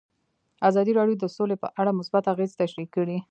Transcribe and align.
ازادي 0.69 0.91
راډیو 0.99 1.19
د 1.21 1.25
سوله 1.35 1.55
په 1.63 1.67
اړه 1.81 1.97
مثبت 1.99 2.23
اغېزې 2.33 2.59
تشریح 2.61 2.87
کړي. 2.95 3.17